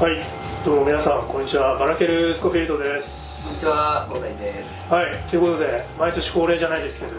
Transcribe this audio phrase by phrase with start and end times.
[0.00, 0.16] はい、
[0.64, 1.76] どうも皆さん、こんにちは。
[1.76, 3.44] バラケルスコフィールドです。
[3.44, 4.90] こんにちは、五代です。
[4.90, 7.12] はい、ということで、毎年恒例じゃないですけど、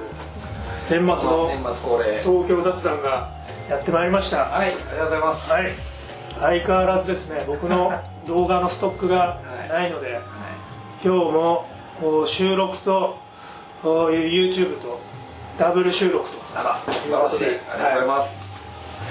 [0.90, 2.24] 年末の年末恒例。
[2.24, 3.30] 東京雑談が
[3.70, 4.46] やってまいりました。
[4.46, 5.52] はい、ありがとうございます。
[5.52, 5.70] はい、
[6.40, 7.94] 相変わらずですね、僕の
[8.26, 9.38] 動画のストックが
[9.70, 10.22] ないので、は
[11.06, 11.68] 今日も
[12.02, 13.20] こう収録と
[13.84, 15.00] こういう YouTube と
[15.60, 17.46] ダブル収録と、あら、素晴らしい。
[17.46, 18.42] ありがとうございます。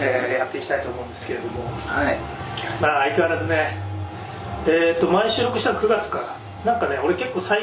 [0.01, 2.40] えーやっていきたいと思うんですけれども、はい。
[2.80, 3.77] まあ相変わらずね、
[4.66, 7.62] えー、と前収録したの9月かなんかね俺結構最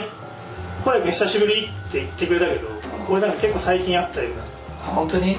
[0.83, 2.67] 小く久しぶりって言ってくれたけど、
[3.09, 4.43] 俺なんか結構最近あったような、
[4.89, 5.37] あ本当に？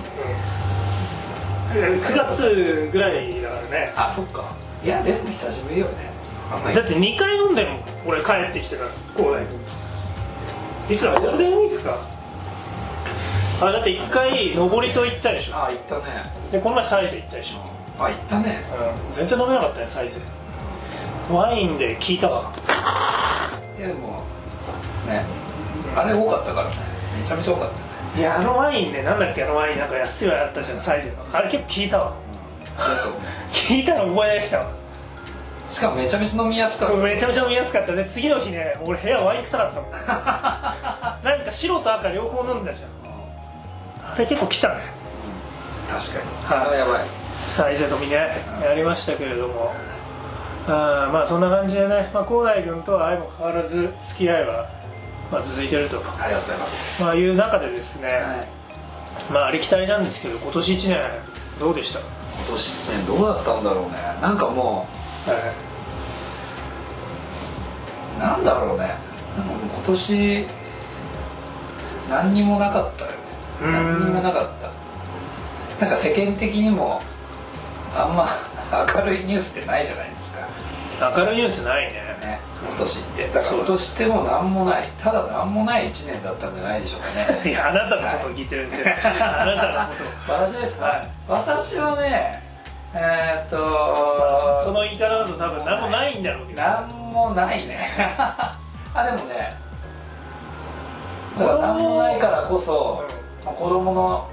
[1.74, 3.92] えー9月ぐらいだからね。
[3.96, 4.54] あ、そっか。
[4.82, 6.10] いや、でも久しぶりよね。
[6.74, 9.60] だって2回飲んでもん俺帰ってきてから高大君。
[10.94, 11.98] いつだゴールデンウィークか。
[13.60, 15.56] あだって1回上りと行ったでしょ。
[15.56, 16.24] あ、行ったね。
[16.50, 17.58] でこの前サイゼ行ったでしょ、
[17.98, 18.58] あ、行ったね。
[19.06, 20.20] うん、全然飲めなかったねサイゼ
[21.30, 22.52] ワインで聞いたわ
[23.78, 24.22] いや、でも。
[25.06, 25.24] ね。
[25.96, 26.76] あれ多かったからね。
[27.18, 27.88] めちゃめちゃ多かったね。
[28.16, 32.14] いやあのワインねなんだっけあのワインなんか安いワインあったじゃんサイゼのあれ結構聞いたわ。
[33.52, 34.66] 聞いたの思い出したわ
[35.68, 43.08] しかもめちゃめちゃ飲みやすかっそうめちゃめちゃ飲みやすかったで次の日ね俺部屋ワイン臭かったもん なんか白と赤両方飲んだじゃんた。
[43.08, 44.74] うんあれ結構来たね
[45.90, 46.60] 確かに。
[46.60, 47.17] はいあやばい。
[47.48, 48.28] サイゼ飲みね
[48.62, 49.72] やりましたけれども
[50.66, 54.68] あまあそんな感じでねまあ高大君とは相も変わらず付き合いは、
[55.32, 57.02] まあ、続いてると、ありがとうございます。
[57.02, 59.32] まあ、いう中でですね、はい。
[59.32, 61.02] まあありきたりなんですけど今年1年
[61.58, 62.08] どうでした、今
[62.50, 63.90] 年一年どうだったんだろうね。
[64.20, 64.86] なんかも
[65.26, 65.30] う。
[65.30, 65.68] はい
[68.18, 68.94] なんだろうね
[69.36, 70.46] 今年
[72.10, 73.16] 何にもなかったよね
[73.62, 74.68] うん何にもなかった
[75.80, 77.00] なんか世間的にも
[77.96, 78.28] あんま
[78.96, 80.38] 明るいニュースってないじゃないですか。
[81.16, 82.08] 明るいニュースないね。
[82.20, 82.40] ね。
[82.68, 83.28] 今年って。
[83.28, 84.88] だから今年ってもう何もない。
[84.98, 87.40] ただ何もない1年だったんじゃないでしょうかね。
[87.50, 89.94] いやあなたのことを聞いてるんですよ、あなたのこ
[90.26, 90.32] と。
[90.32, 91.08] を私ですか、はい。
[91.28, 92.42] 私はね
[92.94, 96.62] えー、っとその言い方だと多分何もないんだろうけど。
[96.62, 97.78] なんもないね。
[98.94, 99.52] あでもね
[101.38, 103.04] だからなんもないからこそ、
[103.44, 104.28] まあ子供の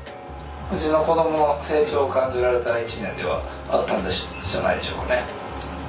[0.72, 5.24] うちの子供の成長を感じられた1年ではあったんでしじゃないでしょうかね。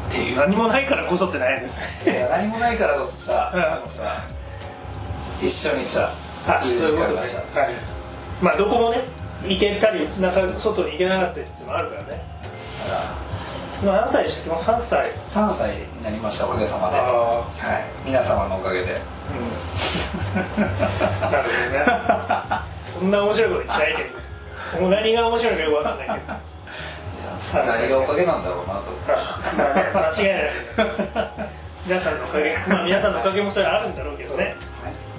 [0.09, 0.37] っていう。
[0.37, 4.22] 何もないからこそってないんですいや何もないからこそさ, うんあのさ
[5.42, 6.10] 一緒にさ。
[6.47, 7.75] そういうことね時間がさはい。
[8.42, 9.04] まあどこもね
[9.44, 12.09] 行けたりなさ外に行けなかったりってもあるからね。
[12.88, 13.00] だか
[13.82, 14.50] 今何歳でしたっけ？
[14.50, 15.00] もう3歳。
[15.00, 15.06] ら
[15.50, 16.97] 3歳になりましたおかげさまで。
[16.98, 17.84] あはい。
[18.04, 18.92] 皆様のおかげで。
[18.92, 19.00] うん。
[20.62, 22.60] なるほどね。
[22.84, 24.25] そんな面白いこと言ってないけど
[24.81, 26.16] もう何が面白いのかよく分かんないけど。
[26.19, 26.38] いや
[27.38, 28.82] 三歳何がおかげなんだろうなと。
[29.98, 30.50] 間違いない。
[31.87, 32.56] 皆さんのおかげ。
[32.69, 34.54] まあ皆さんのおかげもそれあるんだろうけどね。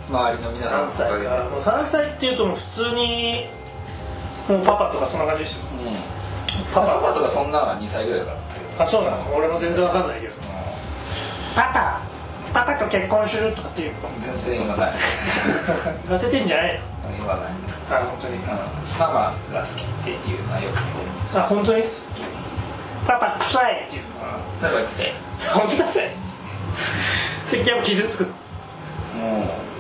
[0.10, 1.30] 周りの皆さんの3歳おかげで。
[1.30, 3.50] かもう3歳っていうともう普通に
[4.48, 5.96] もうパパとかそんな感じでしたうん。
[6.74, 7.00] パパ。
[7.00, 8.32] パパとかそんなのは2歳ぐらいか
[8.78, 8.84] ら。
[8.84, 9.18] あそうなの？
[9.36, 10.34] 俺も全然わかんないけど。
[11.56, 12.00] パパ。
[12.54, 14.92] パパと結婚するとかっていう全然言わない。
[16.06, 16.74] 言わせてんじゃない
[17.04, 17.18] の？
[17.18, 17.46] 言わない、
[17.90, 18.42] あ本当にうん、
[19.00, 21.84] ママが好きっていうのはよくてるあ本当に
[23.06, 24.04] パパ臭いっていう
[24.62, 25.14] だからって
[25.54, 26.12] 本当だぜ
[27.46, 28.32] それ結構傷つくも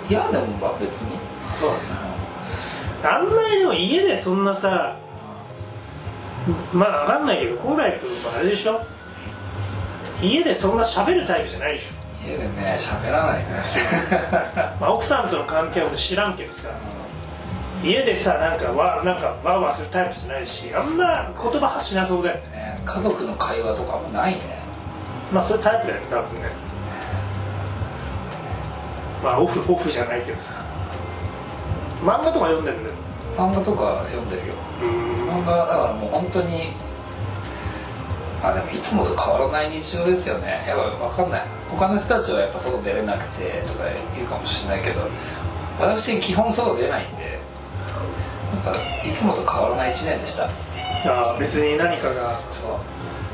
[0.09, 1.17] ういやでもまあ別に。
[1.53, 1.71] そう
[3.03, 3.17] だな。
[3.17, 4.97] あんまりでも家でそんなさ
[6.71, 8.81] まあわかんないけど広大君もあれでしょ。
[10.21, 12.27] 家でそんな喋るタイプじゃないでしょ。
[12.27, 13.45] 家でね喋らないね。
[14.79, 16.69] まあ、奥さんとの関係は知らんけどさ
[17.83, 22.49] 家でさなんかわなんかワーワーするタイプじゃないしあんま言葉発しなそうだよね。
[22.51, 24.41] ね家族の会話とかもないね。
[25.31, 26.49] まあそういうタイプだよね多分ね。
[29.23, 30.55] まあオフオフじゃないけどさ。
[32.03, 32.95] 漫画とか読んでるんだよ
[33.37, 34.53] 漫画とか読んでるよ。
[35.29, 36.73] 漫画だからもう本当に
[38.43, 40.65] あでもいつもと変わらない日常ですよね。
[40.67, 41.41] やっぱ分かんない。
[41.69, 43.83] 他の人たちはやっぱ外出れなくてとか
[44.15, 45.01] 言うかもしれないけど
[45.79, 47.36] 私基本外出ないんで
[48.71, 50.45] かいつもと変わらない1年でした。
[50.45, 50.49] あ
[51.35, 52.71] あ別に何かがそう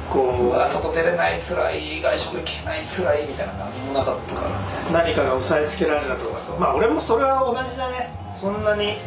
[0.10, 4.50] こう外出れない辛い外食行けない辛いみたいな何もなかったから。
[4.50, 4.56] ね
[4.92, 6.60] 何かが押さえつけられたとか。
[6.60, 8.12] まあ俺もそれは同じだね。
[8.34, 8.98] そんなに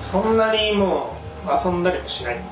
[0.00, 2.44] そんなにもう遊んだりもしないんで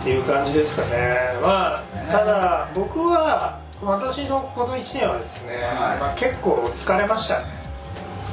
[0.00, 1.16] っていう感じですかね。
[1.42, 2.08] まあね。
[2.10, 5.98] ただ僕は私のこの1年はですね、はい。
[6.00, 7.44] まあ、結構疲れましたね、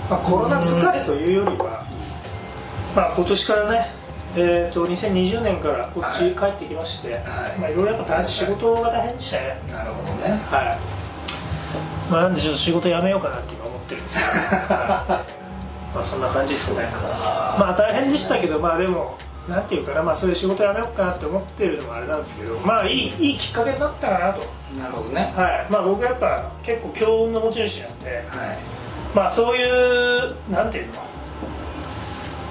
[0.09, 1.85] まあ、コロナ疲れというよりは、
[2.95, 4.03] まあ、今年からね
[4.35, 7.19] えー、と2020年からこっち帰ってきまして、は
[7.55, 7.59] い。
[7.59, 9.61] まあ、いろいろやっぱ大仕事が大変でしたね。
[9.71, 10.41] なるほどね。
[10.49, 14.21] はい、まあ、なんでちょっと仕事辞めようかなって今思ってるんですけ
[14.73, 15.43] ど、 はい。
[15.93, 16.87] まあそんな感じですね。
[17.59, 19.15] まあ大変でしたけどまあでも
[19.47, 24.41] なんていうかな、まあ、そういう仕事辞めようかなって思ってるのもあれなんですけどまあいいいいきっかけになったかなと、
[24.79, 25.31] なるほどね。
[25.35, 25.65] はい。
[25.69, 28.57] まあ、僕はやっぱ結構強運の持ち主なんではい。
[29.13, 30.93] まあそういうなんていうの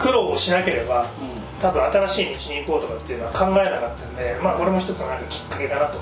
[0.02, 1.06] 苦労をしなければ
[1.60, 5.98] 多分新しい道に行こうとかっていうのは考えなかったんでまあこれも一つのなんかきっかけかなと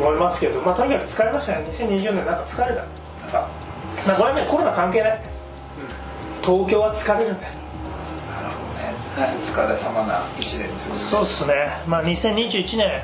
[0.00, 1.64] 思いますけどまあとにかく疲れましたね。
[1.68, 2.82] 2020年なんか疲れた
[4.04, 5.22] まあこれはねコロナ関係ない。
[6.42, 10.94] 東京は疲れるんだよなるほどね、お疲れ様な1年ということで。
[10.94, 11.54] そうっすね。
[11.86, 13.02] まあ2021年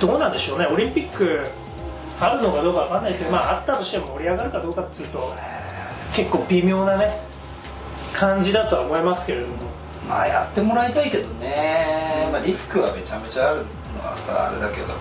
[0.00, 0.66] どうなんでしょうね。
[0.66, 1.40] オリンピック
[2.20, 5.32] あるのかどうかわかんないですけどまああったとしても盛り上がるかどうかっていうと
[6.14, 7.18] 結構微妙なね
[8.14, 9.54] 感じだとは思いますけれども。
[10.08, 13.56] まあやってもらいたいけどね、まあ、リスクはめちゃめちゃある
[13.96, 14.88] のはさあれだけど。
[14.88, 14.94] や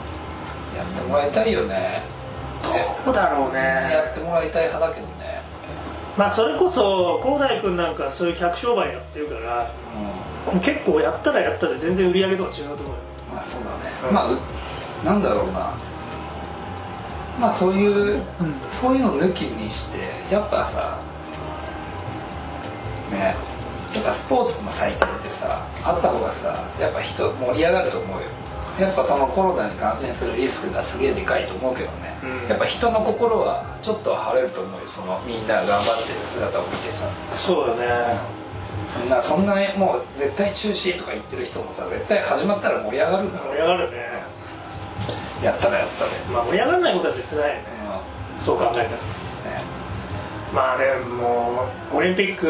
[0.83, 2.01] ってもらいたいよね。
[3.05, 3.59] どうだろうね。
[3.59, 5.41] やってもらいたい派だけどね。
[6.17, 9.71] まあそれこそ広大君なんかそういう客商売やってるから
[10.55, 12.93] う結構やったらやったで全然売り上げとか違うと思うよ。
[12.93, 14.37] んまあそうだね、うんまあう
[15.05, 15.73] なんだろうな。
[17.39, 18.21] まあそういう、うん。
[18.69, 19.99] そういうの抜きにして
[20.33, 20.99] やっぱさ
[23.13, 23.35] ね
[23.93, 28.25] やっぱスポーツの祭典ってさあった方がさやっぱ人盛り上がると思うよ。
[28.79, 32.49] やっぱそのコロナに感染するリスクがすげえでかいと思うけどね、うん。
[32.49, 34.87] やっぱ人の心はちょっとは晴れると思うよ。
[34.87, 37.05] そのみんなが頑張ってる姿を見てさ。
[37.31, 38.17] そうだね。
[38.97, 43.97] そんなそんなもう絶対中止とか言ってる人もさ絶対始まったら盛り上がるんだろ盛り上がるね。
[45.43, 47.63] やったらやったで、まあ盛り上がらないことは絶対ないよね。
[48.39, 48.89] そう考えたら。
[48.89, 49.22] ね
[50.53, 50.85] まあね
[51.19, 52.45] もうオリンピック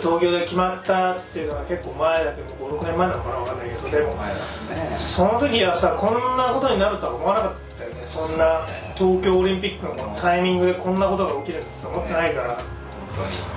[0.00, 4.96] 東京で決まったっていうのは結構前だけど56年前なのかな分かんないけどでも前だとね。
[4.96, 8.02] その時はさこんなことになるとは思わなかったよね。
[8.02, 12.58] そんな東京オリンピックのタイミングでこんなことが起きるなんて思ってないから本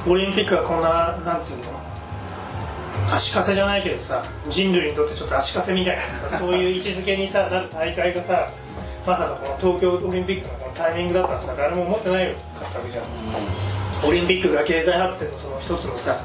[0.06, 0.16] 当に。
[0.16, 1.64] オリンピックがこんななんつうの
[3.10, 4.96] 足かせじゃないけどさ人類に。
[4.96, 7.26] とってちょっと足かせみたいなさそういう位置づけに。
[7.26, 8.50] さなる大会がさ
[9.06, 12.34] まさかこの東京オリンピックのタイミングだったらさ誰も思ってないよ。
[12.60, 13.04] かったわけじゃん
[14.08, 16.22] オリンピックが経済発展のその一つのさ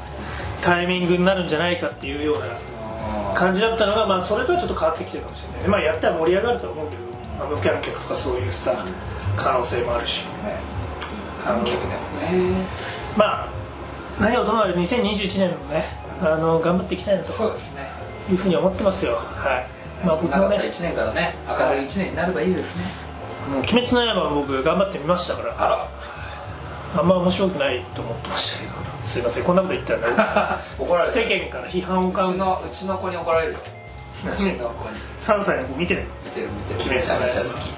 [0.61, 2.45] タイミングになるんじゃないかっていうような
[3.33, 5.61] 感じだったのが、まあ、それとはちょっと変わってきてるかもしれない。
[5.63, 7.01] ね、まあ、やったら盛り上がるとは思うけど、
[7.39, 8.85] まあ、無観客とかそういうさ
[9.35, 10.25] 可能性もあるし。
[10.25, 10.55] ね。
[11.43, 12.65] 観客ですね。
[13.17, 13.49] まあ
[14.19, 15.85] 何をともあれ2021年もね
[16.21, 17.81] あの頑張っていきたいなとそうですね。
[18.29, 19.15] いうふうに思ってますよ。
[19.15, 19.65] は
[20.03, 20.05] い。
[20.05, 20.57] まあ僕もね。
[20.57, 23.02] 1年からね明るい1年になればいいですね
[23.49, 25.55] もう鬼滅の刃は僕頑張ってみましたから。
[25.57, 25.87] あら。
[26.95, 28.73] あんま面白くないと思ってましたけど。
[29.03, 30.05] すいませんこんなこと言ったらね。
[30.79, 31.11] 怒られる。
[31.11, 32.29] 世間から批判を買う。
[32.29, 33.59] うちのうちの子に怒られるよ。
[34.31, 36.03] うちの子に3歳の子見てる。
[36.25, 36.79] 見てる見てる。
[36.79, 37.73] 鬼滅めちゃめちゃ好き。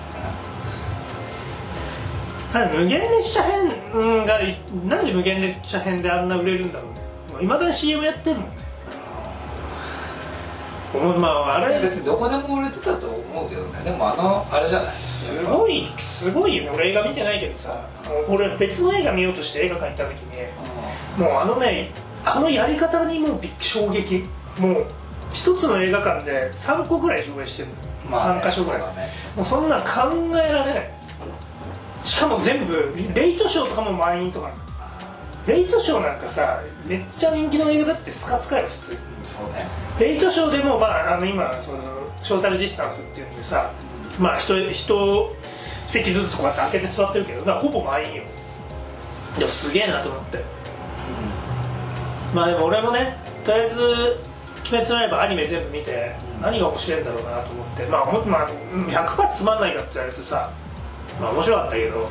[2.54, 2.72] なん。
[2.72, 4.40] で無限列車編が
[4.88, 7.44] なんで無限列車編であんな売れるんだろうね。
[7.44, 8.66] いまだに CM やってるもんね
[11.20, 13.80] まああれ別にどこでも売れてたと思うけどね。
[13.84, 14.88] でもあのあれじゃない？
[14.88, 16.64] すごいすごいよ。
[16.66, 17.88] ね俺映画見てないけどさ
[18.28, 21.92] 俺別の映画見ようとして映画館行った時にもうあのね
[22.24, 24.26] あのやり方にもう衝撃。
[24.60, 24.86] もう
[25.34, 28.88] 一つの映画館で3個ぐらい上映してるの、まあね3箇所ぐらい、ね。
[29.36, 29.88] もうそんなん考
[30.34, 30.92] えられない。
[32.02, 34.52] しかも全部レイトショーとかも満員とか
[35.48, 39.68] レイトショーなんかさめっちゃ人気の映画だってスカスカよ普通そうね。
[40.00, 41.80] レイトショーでも、まあ、あの今その
[42.22, 43.72] ソーシャルディスタンスっていうんでさ
[44.20, 45.36] まあ人人
[45.88, 48.24] 席ずつこうやって開けて座ってるけどほぼ満員よ。
[49.38, 50.44] でもすげえなと思って。
[52.34, 53.82] まあでも俺もねとりあえず
[54.72, 57.86] 「鬼滅の刃」アニメ全部見て何が面白いんだろうなと思って。
[57.86, 60.50] まあまあうん100%つまんないかって言われてさ
[61.22, 62.10] まあ面白かったけど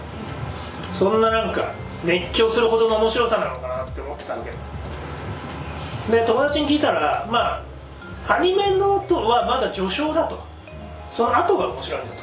[0.91, 1.73] そんななんか
[2.05, 7.63] 熱狂するほどの面白さなのかなって思ってたわけで友達に聞いたらま
[8.27, 10.39] あアニメのとはまだ序章だと。
[11.11, 12.23] その後が面白いんだと。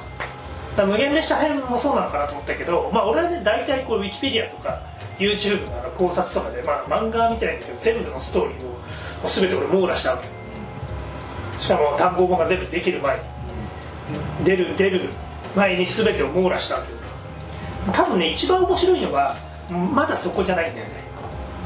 [0.75, 4.81] だ無限列車編もそうなのかなと思ったけど、まあ、俺はね大体こうウィキペディアとか
[5.17, 8.75] YouTube の考察とかで、まあ、漫画は見てないんだけど全部のストーリーをも
[9.25, 10.27] う全て俺網羅したわけ。
[11.61, 13.23] しかも単行本が全部できる前に
[14.43, 15.09] 出る出る
[15.55, 17.91] 前に全てを網羅したわけ。
[17.91, 19.37] 多分ね一番面白いのは
[19.71, 20.93] まだそこじゃないんだよね。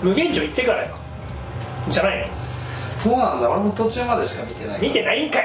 [0.04, 0.96] 無限城行ってからよ。
[1.90, 2.28] じゃないの？
[3.04, 3.50] そうなんだ。
[3.50, 4.82] 俺も途中までしか見てない。
[4.82, 5.44] 見てないんかい。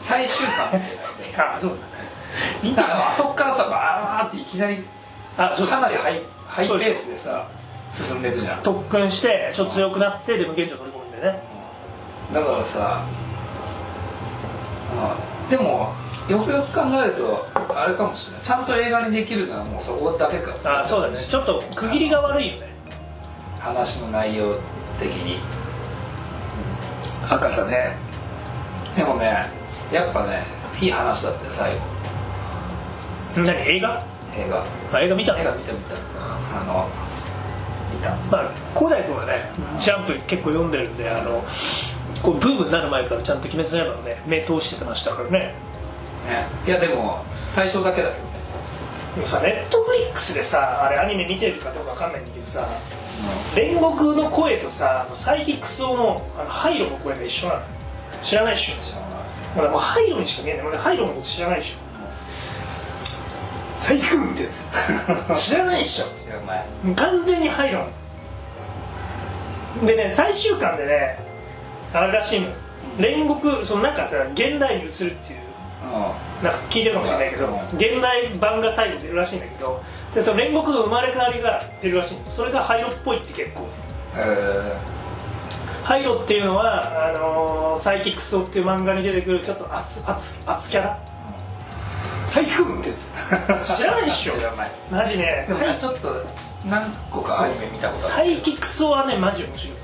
[0.00, 0.80] 最終巻。
[1.18, 4.84] 見てないいやそうだだからあそっからさバーっていきなり
[5.38, 7.44] あそうかなりハイハイペースでさ
[7.92, 8.62] 進んでるじゃん。
[8.62, 11.42] 特訓してちょっと強くなってで無限城取り込むんでね。
[12.32, 13.00] だからさ
[15.42, 15.94] うんでも
[16.28, 18.42] よくよく考えるとあれかもしれない。
[18.42, 20.82] ちゃんと映画にできるのはもうそこだけか。
[20.82, 21.16] あそうだね。
[21.16, 22.68] ちょっと区切りが悪いよね。
[23.60, 24.56] 話の内容
[24.98, 25.38] 的に。
[27.28, 27.96] 赤さね。
[28.96, 29.50] でもね
[29.92, 30.44] やっぱね
[30.80, 31.80] いい話だって最後。
[33.36, 34.02] 何映画？
[34.34, 34.64] 映画。
[34.92, 35.38] あ映画見た？
[35.38, 35.94] 映画見た見た
[36.60, 36.88] あの
[37.92, 38.10] 見た。
[38.30, 41.44] まあ広大君はねジャンプ結構読んでるんであの
[42.22, 45.54] こうブームになる前からちゃんと「鬼滅の刃」をね目通してましたからね
[46.26, 46.46] ね。
[46.66, 48.24] いやでも最初だけだけど。
[48.24, 48.36] ね
[49.14, 52.66] でもさネットフリックスでさあれアニメ見てるかどうかわかんないんだけどさ
[53.54, 57.60] 煉獄の声とさサイキックスオのあのハイロの声が一緒なの。
[58.22, 59.08] 知らないでしょ知らない
[59.58, 60.66] 俺もうハイロにしか見えない。
[60.66, 61.76] 俺ハイロのこと知らないでしょ。
[63.78, 64.48] 最高ってや
[65.36, 65.40] つ。
[65.48, 67.86] 知らないでしょ知らない完全にハイロ
[69.82, 71.18] ンでね最終巻でね
[71.94, 72.48] あれらしいの。
[72.98, 75.45] 煉獄そのなんかさ現代に移るっていう
[76.42, 79.82] なんか聞いてるかもしれないけどうん現代版が最後出るらしいんだけど
[80.14, 82.26] でその煉獄の生まれ変わりが出るらしいの。
[82.26, 83.66] それがハイロっぽいって結構。
[84.16, 84.76] え。
[85.84, 90.98] ハイロっていうのはあのーサイキックスオっていう漫画に出てくるちょっと熱熱熱キャラ。
[92.24, 93.76] サイクーンってやつ。
[93.76, 94.32] 知らないでしょ。
[94.36, 94.70] 知らない。
[94.90, 95.46] マジね。
[95.78, 96.08] ちょっと
[96.68, 99.76] 何個かアニメ見たことサイキックスオはねマジ面白い。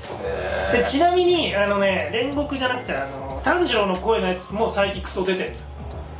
[0.73, 5.59] でちなみにあのね煉獄じゃなくてあの炭治郎の声のやつもサイキックスオ出てるんだ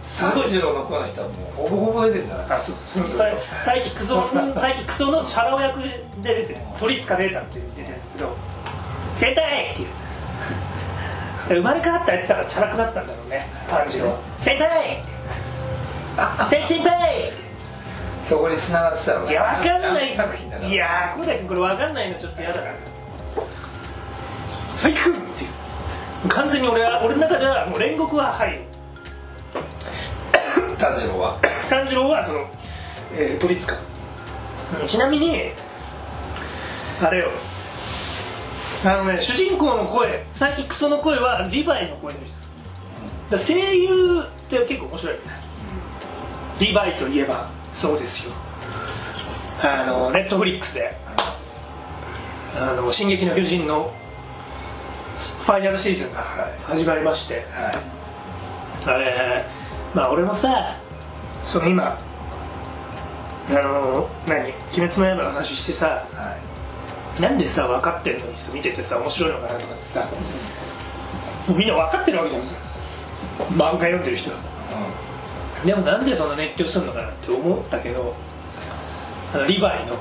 [0.04, 2.58] よすごい炭治郎の声の人はもうほぼほぼ出てるんじゃない？
[2.58, 2.76] あそう。
[2.76, 4.28] そうサイサイキックスオ
[4.60, 8.36] サイキックスオのチャラ男役で出てる鳥塚レータっていう出てるんだけど
[9.16, 15.02] 「戦隊!」っていうやつで生まれ変わったやつだからチャラくなったんだろうね炭治郎は「戦隊!」
[16.50, 17.32] 「先先輩!」
[18.28, 20.12] そこに繋がってたらいやわかんない。
[20.14, 20.70] 作品だから。
[20.70, 22.68] いやー小田君これわかんないのちょっと嫌だな。
[24.74, 26.30] 最高っていう。
[26.30, 28.62] 完全に俺は俺の中ではもう煉獄ははい
[30.84, 31.38] 炭治郎は？
[31.70, 32.46] 炭治郎はその、
[33.16, 33.74] えー、鳥塚
[34.86, 35.52] ちなみに
[37.02, 37.30] あれよ。
[38.86, 42.28] あのね主人公の声サイキックソの声はリヴァイの声の人
[43.30, 45.16] だから声優って結構面白い。
[45.16, 45.26] よね
[46.60, 48.34] リヴァイといえばそうですよ。
[49.64, 50.98] あのネットフリックスで
[52.60, 53.94] 「あの進撃の巨人」の
[55.16, 56.22] ファイナルシーズンが
[56.68, 58.96] 始まりまして、はい。
[58.96, 59.46] あれ
[59.94, 60.76] まあ俺もさ
[61.44, 61.98] その今
[63.50, 66.38] あの何「鬼滅の刃」の話してさは
[67.20, 67.22] い。
[67.22, 70.08] なんでさ分かってんのにさ見ててさ面白いのかなとかってさ
[71.48, 72.42] みんな分かってるわけじゃん。
[73.54, 74.38] 漫画読んでる人は。
[75.64, 78.16] でもなんでそんな熱狂するのかなって思ったけど
[79.34, 79.96] あのリヴァイの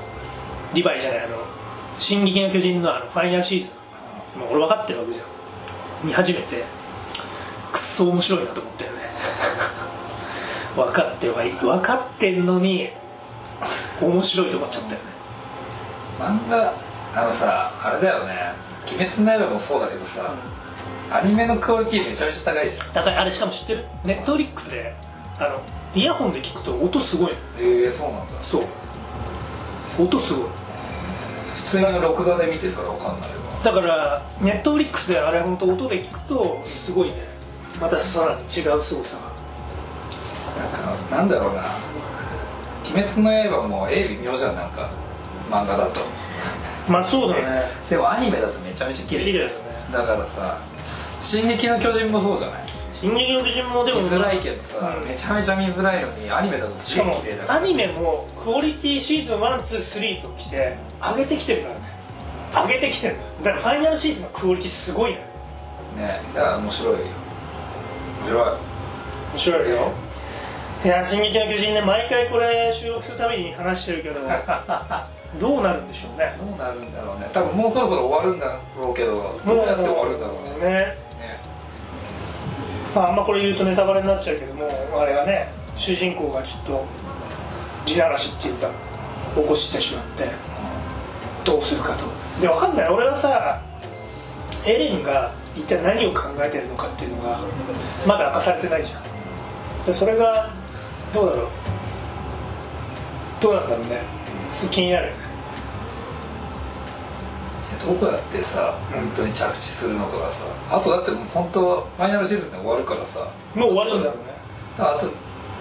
[0.75, 1.37] リヴァイじゃないあの
[1.99, 3.69] 「進撃の巨人の」あのファイナルシーズ
[4.39, 4.41] ン。
[4.41, 5.27] もう俺分かってるわけじゃん。
[6.05, 6.65] 見始めて
[7.71, 8.99] くっそ面白いなと思ったよね
[10.77, 12.89] 分かってはい分かってんのに
[14.01, 15.07] 面白いと思っちゃったよね。
[16.19, 16.75] 漫画
[17.15, 18.53] あのさあれだよね
[18.89, 20.35] 「鬼滅の刃」もそうだけどさ
[21.13, 22.93] アニメのクオリティめちゃめちゃ高いじゃん。
[22.95, 23.85] だからあれしかも知ってる？
[24.05, 24.95] ネットフリックスで
[25.39, 25.61] あの
[25.95, 27.39] イヤホンで聞くと音すごいの。
[27.61, 28.33] ええそうなんだ。
[28.41, 28.63] そう。
[30.03, 30.49] 音すごい。
[31.57, 33.37] 普通に録画で見てるから分かんないわ。
[33.63, 37.15] だからネットフリックスであれ本当音で聞くとすごいね。
[37.79, 39.32] またさらに違う凄さが
[40.59, 41.63] なんかなんだろうな
[42.95, 44.91] 「鬼滅の刃」も絵微妙じゃんなんか。
[45.51, 46.01] 漫画だと。
[46.89, 47.63] まあそうだね。
[47.91, 49.55] でもアニメだとめちゃめちゃ綺麗綺麗だよね。
[49.93, 50.59] だからさ
[51.21, 52.63] 「進撃の巨人」もそうじゃない？
[52.95, 55.09] 進撃の巨人もでも見づらいけどさ、うん。
[55.09, 57.61] めちゃめちゃ見づらいのにアニメだとすげえ綺麗だから。
[57.61, 61.81] アニメもクオリティシーズン123ときて上げてきてるからね。
[62.55, 65.19] 上げてきてるだからファイナルシーズンのクオリティすごいね
[65.97, 66.99] ねだから面白いよ。
[68.25, 68.49] 面白い。
[68.49, 68.59] 面
[69.37, 69.93] 白いよ
[70.85, 74.21] いや「進撃の巨人」ね毎回これ収録するたびに話してるけど
[75.41, 76.35] どうなるんでしょうね？
[76.39, 77.29] どうなるんだろうね。
[77.33, 78.47] 多分もうそろそろ終わるんだ
[78.77, 80.67] ろうけどどうやって終わるんだろうね。
[80.71, 80.77] ね。
[80.79, 80.97] ね。
[82.95, 84.69] まあ、あんまこれ言うとネタバレになっちゃうけども
[85.01, 86.85] あれがね主人公がちょっと
[87.87, 88.69] 地ならしっていうか
[89.37, 90.25] 起こしてしまって
[91.45, 92.05] どうするかと。
[92.43, 92.89] で分かんない。
[92.89, 93.59] 俺はさ
[94.67, 97.39] エレンが一体何を考えてるのかっていうのが
[98.05, 99.03] まだ明かされてないじゃん。
[99.87, 100.51] でそれが
[101.13, 101.49] どうだろう？
[103.41, 104.01] どうなんだろうね。
[104.49, 105.07] す気になる。
[105.07, 105.19] よね
[107.85, 110.45] どうやってさ本当に着地するのかがさ。
[110.71, 113.21] あとだってもう本当はファイナルシーズンで終わるからさ。
[113.55, 114.33] もう終わるんだろうね。
[114.79, 115.11] だからあと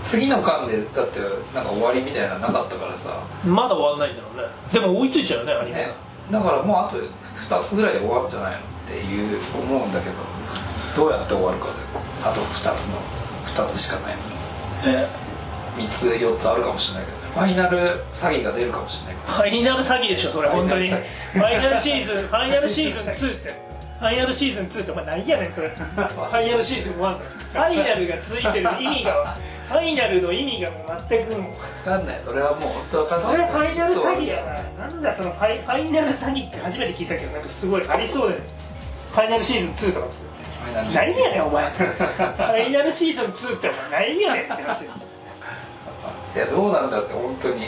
[0.03, 1.20] 次の巻でだって
[1.53, 3.24] なんか終わりみたいなのなかったからさ。
[3.46, 4.43] まだ終わんないんだろうね。
[4.72, 5.77] でも追いついちゃうねアニメ。
[5.77, 5.93] ね。
[6.31, 10.15] だからもうあと2つぐらいで終わるんじゃないのっていう思うんだけど。
[10.96, 11.72] どうやって終わるかで。
[12.24, 12.98] あと2つの
[13.55, 14.22] 2つしかないの。
[14.86, 15.08] え
[15.77, 17.23] 3つ4つあるかもしれないけどね。
[17.33, 17.77] ファイナル
[18.13, 20.87] 詐欺が出るかもしれないけファイナル詐欺でしょそれ本当に。
[20.89, 23.71] フファイナルシーズンファイナルシーズン2って。
[24.01, 25.69] ファイナルシーズン2ってお前何やねんそれ。
[25.77, 29.37] ファイナルシーズン1だファイナルがついてる意味が
[29.67, 31.51] ファイナルの意味がもう全くもう。
[31.85, 32.21] ど分かんない。
[32.25, 34.87] それはもう本当分かんないそれファイナル詐欺やな。
[34.87, 38.47] なんだそのファイファイナル詐欺って初めて聞いたけどなんかすごいありそうだよね。
[39.13, 40.31] ファイナルシーズン2とかっつって。
[40.93, 41.69] 何やねんお前。
[41.69, 44.91] ファイナルシーズン2ってお前何やねんってなってる
[46.35, 47.67] いやどうなんだって本当に。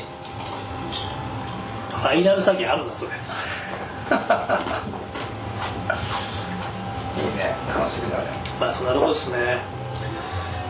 [1.90, 3.12] ファイナル詐欺あるなそれ。
[3.12, 3.18] いい
[7.38, 8.24] ね楽しみだね。
[8.60, 9.58] まあそんなとこですね。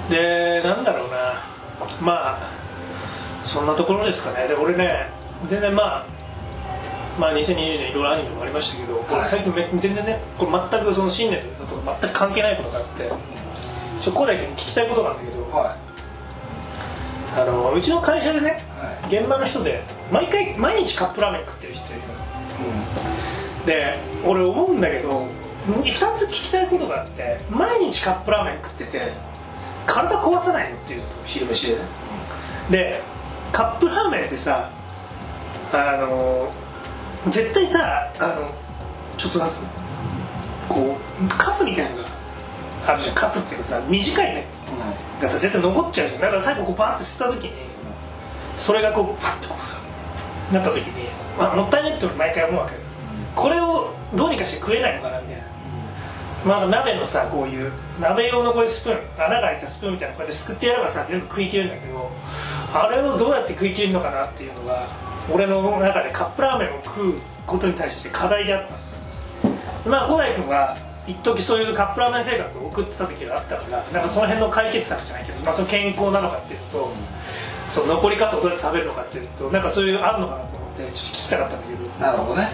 [0.10, 1.16] でなんだろうな。
[2.02, 2.40] まあ
[3.42, 4.48] そんなところですかね。
[4.48, 5.10] で俺ね
[5.46, 6.06] 全然まあ
[7.20, 13.12] まあ2020年いろいろアニメもありましたけど、俺最近め全然ねこれ全くその新年とか全く関係ないことがあって
[14.02, 15.78] ちょ小田君に聞きたいことがあるんだけどは
[17.36, 18.52] あのうちの会社でねい
[18.86, 19.20] はい。
[19.20, 23.66] 現場の人で毎回毎日カップラーメン食ってる人いるの。
[23.66, 25.28] で俺思うんだけど
[25.68, 29.14] 2つ聞きたいことがあって毎日カップラーメン食ってて
[29.86, 31.82] 体壊さないのっていうのと昼飯でね。
[32.70, 33.02] で
[33.52, 34.70] カップラーメンってさ
[35.72, 36.52] あの
[37.30, 38.50] 絶対さあの
[39.18, 39.70] ちょっとなんつうの
[40.70, 42.10] こうカスみたいなのが
[42.86, 44.46] あるじゃんカスっていうかさ短いね。
[45.22, 46.22] がさ絶対残っちゃうじゃん。
[46.22, 47.52] だから最後こうバーって吸った時に
[48.58, 49.78] それがこうファッとこうさ
[50.52, 52.82] なった時に、まあ、もったいないって俺毎回思うわけよ。
[53.36, 55.44] これをどうにかして食えないのかなみたいな。
[56.46, 57.72] まあ、鍋のさこういう
[58.02, 62.12] 鍋用のこういうスプーン穴が開いたスプーンみたいなのこうやってすくってやればさ全部食い切れるんだけど
[62.74, 64.90] あれをどうやって食い切れるのかなっていうのが
[65.32, 67.14] 俺の中でカップラーメンを食う
[67.46, 69.90] ことに対して課題であった。
[69.90, 76.92] まあ小田井君は一時そういうカップラーメン生活を送ってた時があったからなんかその辺の解決策じゃないけど、まあ、その健康なのかっていうのと、
[77.70, 81.84] その残りカスをどうやって食べるのかっていうのとなんかそういうあるのかなと思ってちょっと聞きたかったんだけど。
[82.00, 82.50] なるほどね、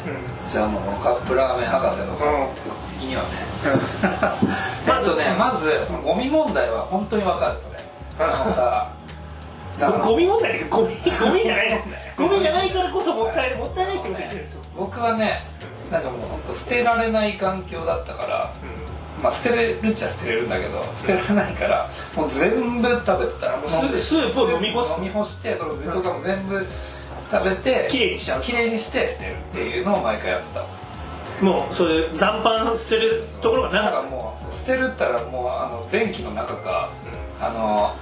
[0.47, 2.49] うじゃあもうこのカップラーメン博士の
[3.01, 3.49] 意味はね。
[4.87, 7.79] まずねまずそのゴミ問題は本当にわかるそれ
[8.19, 8.91] あのさ
[10.03, 11.79] ゴミ問題ってゴミゴミじゃないの
[12.17, 15.41] ゴミじゃないからこそもったいないもったいないってこと言ってるんですよ、僕はね
[15.91, 18.53] なんかもう本当捨てられない環境だったから
[19.21, 24.99] まあ捨てれるっちゃ捨てれるんだけど捨てられないからもう全部食べてたらもうスースープを飲み干す。
[24.99, 26.65] 飲み干してその具とかも全部
[27.31, 28.41] 食べてきれいにしちゃう。
[28.41, 30.63] きれいにして捨てるっていうのを毎回やってた。
[31.43, 36.89] もうそういう残飯捨てるところがなかかもう捨てるったらもうあの便器の中か、
[37.39, 37.95] あの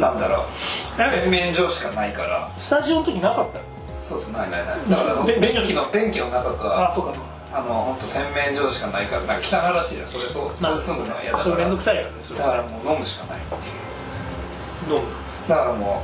[0.00, 2.50] なんだろう洗面所しかないから。
[2.56, 3.60] スタジオの時なかった。
[4.08, 4.90] そうそうないないない。
[4.90, 6.90] だからべ便器の便器の中か。
[6.90, 12.38] あそうかそうかあの本当洗面所しかないからなんか汚らしいじゃんそれそうまあそうするのは嫌だそれから面倒くさいからねそれ。
[12.38, 13.40] だからもう飲むしかない。
[13.40, 15.08] っていう飲む？
[15.48, 16.02] だからも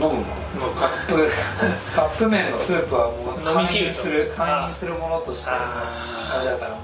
[0.00, 0.72] う飲むもの。
[0.74, 1.30] カップ
[1.94, 4.02] カップ麺のスープはもう飲み切ると。
[4.02, 5.50] 会員する会員するものとして。
[5.50, 6.80] あれだからもう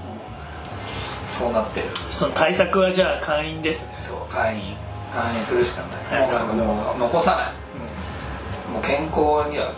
[1.25, 1.87] そうなってる。
[1.95, 3.97] その対策はじゃあ会員ですね。
[4.07, 4.77] そう会員。
[5.13, 6.43] 会員するしかない、はい。
[6.55, 9.71] もう残さない、もう健康には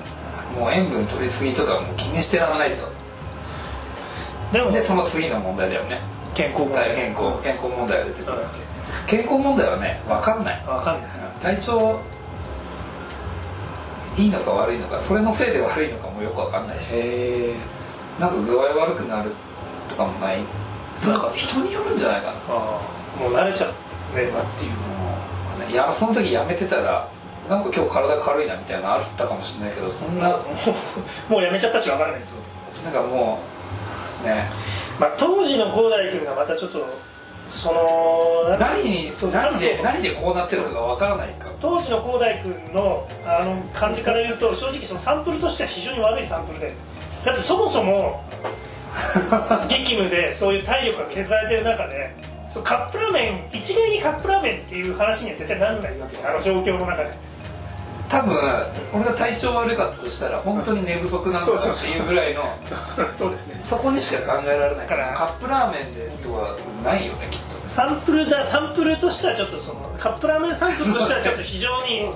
[0.58, 2.88] もう塩分取りすぎとかもう気にしてらんないと
[4.56, 6.00] でもでその次の問題だよね。
[6.34, 6.96] 健康問題。
[6.96, 8.46] 健康健康問題が出てくるうん。
[9.06, 10.64] 健康問題はね分かんない。
[10.66, 11.12] わかんない。
[11.42, 12.00] 体調
[14.18, 16.94] いいのか悪いのかそれのせいで悪いのかもよく分かんないし。
[18.18, 19.34] なんか具合悪くなる
[19.90, 20.40] とかもない。
[21.06, 22.40] なんか人によるんじゃないかな。
[22.50, 25.68] もう慣れちゃうねばっていうも。
[25.68, 27.10] ういやその時やめてたら
[27.50, 30.40] なんか今日体軽いなみたいなのあったかもしれないけどそんな
[31.28, 32.22] もうやめちゃったしわかんない。
[32.22, 33.55] ですなんかもう
[34.26, 34.50] ね。
[35.00, 36.86] まあ当時の広大君がまたちょっと
[37.48, 41.50] その何に何で何でこうなってるかが分からないか。
[41.62, 46.74] 当時の広大君のあの感じから言うと正直そのサンプルとしては非常に悪いサンプルで。
[47.24, 48.24] だってそもそも
[49.68, 52.16] 激務でそういう体力が削られてる中で
[52.48, 56.26] そうカップラーメン一概にカップラーメンっていう話には絶対ならないわけ。
[56.26, 57.12] あの状況の中で
[58.16, 58.38] 多分
[58.94, 62.44] 俺が体調悪かったとしたら本当に寝不足なんだっていうぐらいの
[63.14, 63.60] そう だよね。
[63.62, 64.88] そこにしか考えられない。
[64.88, 67.68] だからカップラーメンでとはないよねきっと。
[67.68, 72.10] サンプルだサンプルとしてはちょっとそのカップラーメンサンプルとしてはちょっと非常に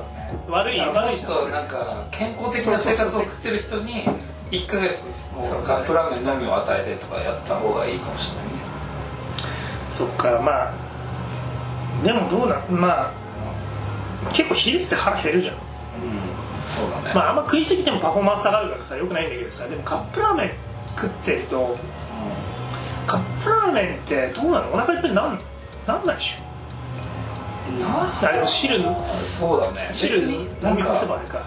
[0.47, 1.15] 悪いあの悪い。
[1.17, 1.77] 人なんか
[2.11, 4.05] 健康的な生活を送ってる人に
[4.51, 4.99] 1ヶ月
[5.35, 8.51] もうカップラーメンのみを与えてとかやった方がいいかもしれないね。
[9.89, 10.71] そっかまあ
[12.05, 15.55] でもどうなんまあ結構昼って腹減るじゃん
[16.69, 20.51] そうだね、まああんま食いすぎてもパフォーマンス下がるからさよくないんだけどさでもカップラーメン
[20.95, 21.77] 食ってると
[23.07, 24.71] カップラーメンってどうなの？
[24.73, 25.39] お腹いっぱいになん
[25.87, 26.43] なんないでしょ。
[27.81, 28.83] なあでも汁？
[29.27, 29.89] そうだね。
[29.91, 31.41] 汁飲み干せばあれか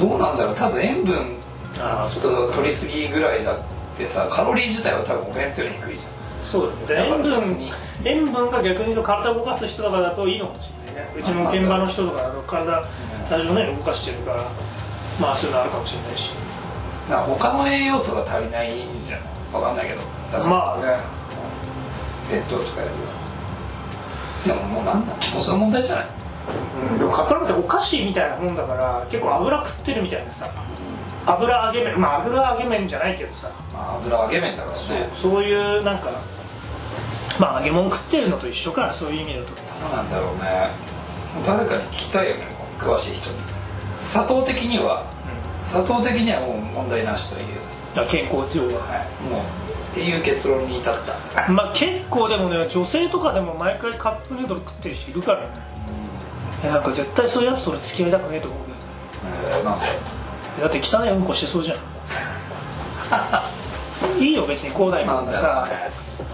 [0.00, 0.08] うん。
[0.08, 0.54] どうなんだろう。
[0.54, 1.36] 多分塩分
[1.74, 1.84] ちょ
[2.18, 3.60] っと取りすぎぐらいだっ
[3.96, 6.02] てさカロリー自体は多分お弁当より低いじ
[6.42, 7.08] そうだね。
[7.08, 7.42] 塩分
[8.04, 12.84] 塩分が逆に言うと体を動かす人とかだといいのかもしれないねうちの現場の人とか体
[13.28, 14.42] 多少ね動かしてるから
[15.20, 16.32] まあそういうのあるかもしれないし。
[17.08, 19.62] な他の栄養素が足りないんじゃない？
[19.62, 20.02] わかんないけど。
[20.46, 20.98] まあね。
[22.30, 22.96] 弁当とかやるよ
[24.46, 26.98] でももうなんだもうその問題じゃない？
[26.98, 30.50] でもカップラーメンってお菓子みたいなもんだから結構油食ってるみたいなさ。
[31.26, 33.50] 油揚げ麺まあ油揚げ麺じゃないけどさ。
[33.72, 35.08] まあ油揚げ麺だからね。
[35.20, 36.10] そういうなんか
[37.40, 39.48] まあ揚げ物食ってるのと一緒からそういう意味だと。
[39.48, 39.54] ど
[39.92, 40.70] うなんだろうね
[41.46, 42.42] 誰かに聞きたいよね
[42.78, 43.36] 詳しい人に。
[44.02, 45.04] 砂糖的には
[45.64, 47.44] 砂糖的にはもう問題なしとい
[48.04, 48.82] う、健康上は。
[48.86, 51.52] はい、もうっていう結論に至った。
[51.52, 55.46] まあ結構でもね女性とかでも毎回カップヌードル食ってる人いるからね。
[56.62, 58.78] いやなんか絶対そういうやつと俺付き合いたくねえと思うけど
[59.58, 59.86] えー、なんで？
[60.62, 61.78] だって汚いうんこしてそうじゃん。
[64.20, 65.68] いいよ別に広大君がさ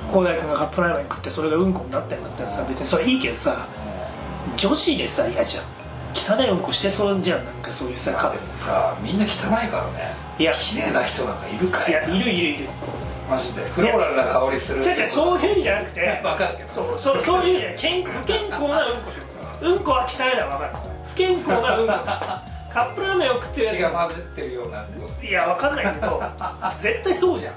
[0.08, 3.66] 広大君がカップラーメン食ってそれがうんこになってんだったらさ別にそれいいけどさ
[4.56, 5.64] 女子でさ嫌じゃん。
[6.16, 7.44] 汚いうんこしてそうじゃん。
[7.44, 10.14] なんかそういうさまあでもさみんな汚いからね。
[10.38, 10.52] いや。
[10.52, 12.68] 綺麗な人なんかいるかいいやいるいるいる。
[13.28, 13.64] マジで。
[13.66, 14.78] フローラルな香りする。
[14.82, 16.68] 違う違うそういう意味じゃなくて わかるけど。
[16.68, 19.10] そうそうそういう意味じゃない健不健康なうんこ。
[19.62, 20.72] うんこは汚いのは分かる。
[21.08, 21.92] 不健康なうんこ。
[22.74, 23.76] カップラーメンを食ってるやつ。
[23.76, 25.08] 血が混じってるようなってこ。
[25.08, 26.22] といやわかんないけど
[26.80, 27.54] 絶対そうじゃん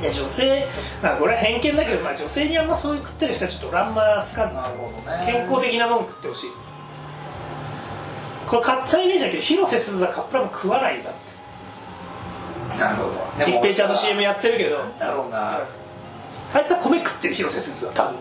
[0.00, 0.66] いや女性
[1.02, 5.24] まあこれは偏見だけど、まあ、女性にあんまそういう食ってる人はちょっと俺あんま好かんななるほどね。
[5.26, 6.50] 健康的なもん食ってほしい。
[8.46, 12.78] これ勝手なイメージだけど広瀬すずはカップラーメン食わないんだって。
[12.78, 13.10] なるほど。
[13.38, 14.76] 一平ちゃんの CM やってるけど。
[14.98, 15.60] だろうな。
[16.54, 18.16] あいつは米食ってる広瀬すずは多分。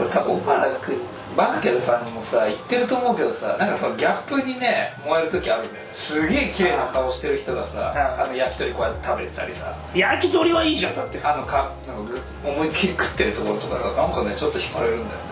[0.00, 0.92] 俺多分オファーなく
[1.38, 5.90] バンケルさんにもさ言ってると思うけどさなんかそのギャップにね燃える時あるんだよね。
[5.94, 9.72] すげえ綺麗な顔してる人がさああの焼き鳥こうやって食べてたりさ。
[9.94, 11.22] 焼き鳥はいいじゃんだって。
[11.22, 15.26] あのかなんかぐ思いっきり食ってるところとかさなんかねちょっと惹かれるんだよね。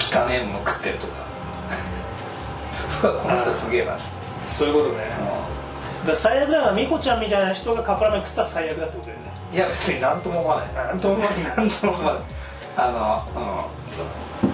[0.00, 1.12] 汚ねえもの食ってるとか。
[3.20, 3.92] この人すげえな。
[4.46, 5.04] そういうことね。
[6.06, 9.32] だ最悪だから美穂ちゃんみたいな人がカップラーメン食ってたら最悪だってことだよね。
[9.52, 10.86] いや別に何とも思わない。
[10.86, 11.44] なんとも思わない。
[11.44, 12.22] なんとも思わない。
[12.78, 14.47] あのうん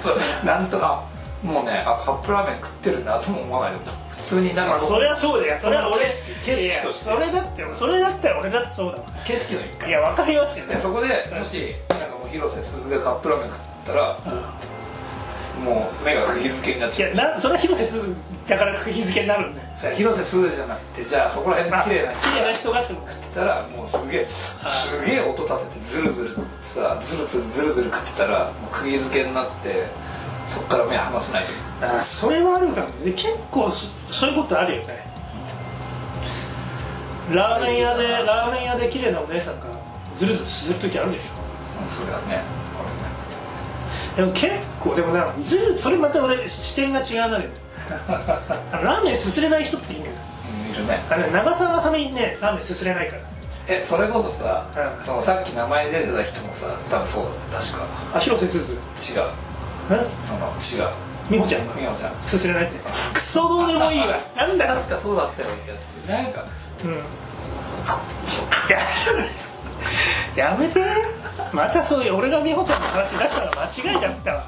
[0.00, 1.04] そうなんとか
[1.42, 3.78] もうねあカップラーメン食ってるなとも思わない
[4.10, 5.58] 普通になんかそれはそうだよ。
[5.58, 7.10] それは俺景色景色として。
[7.10, 9.88] それだってそれだったら俺だってそうだわ景色の一環。
[9.88, 10.66] いやわかりますよ。
[10.68, 14.16] でそこでもしなんかもう広瀬すずがカップラーメン食ったら
[15.62, 18.16] もう目が釘付けになっいちゃうやなそれは広瀬すず
[18.48, 19.68] だから釘付けになるんだよ。
[19.78, 29.86] じゃあ広瀬すずじゃなくてじゃあそこら辺の綺麗な人綺麗な人がってこと食ってたらもうすげえすげえ音立ててズルズルさズルズルズルズル食ってたらもう釘付けになって
[30.48, 31.44] そっから目離せない
[31.80, 32.94] とあそれはあるかもね。
[33.06, 35.06] で結構そそういうことあるよね。
[37.32, 39.66] ラーメン屋でラーメン屋で綺麗なお姉さんが
[40.14, 41.24] ずるずるすする時あるでし
[41.82, 42.42] うんそれはね。
[42.58, 42.61] ょ
[44.16, 44.48] でも結
[44.80, 47.28] 構でもなずるそれまた俺視点が違うな。
[47.28, 47.48] のよ
[48.08, 50.14] あのラーメンすすれない人っていいんだよ
[50.74, 51.00] いるね。
[51.10, 53.22] あのね長澤まさみねラーメンすすれないから。
[53.68, 54.66] えそれこそさ、
[54.98, 55.04] うん。
[55.04, 57.86] そのさっき名前出てた人もさ多分そうだった確か。
[58.14, 58.74] あ広瀬すず。
[58.74, 58.78] 違う。
[59.90, 60.04] え？
[60.26, 60.92] その違う。
[61.30, 61.66] 美穂ちゃん。
[61.68, 62.14] が美穂ちゃん。
[62.26, 62.74] すすれないって。
[63.14, 64.18] クソどうでもいいわ。
[64.36, 66.44] なんだよ確かそうだったようななんか
[66.84, 66.92] うん。
[66.92, 66.98] や
[70.36, 70.80] やめて。
[71.52, 74.44] またそういう俺が美穂ちゃんの話出したら間違いだったわ。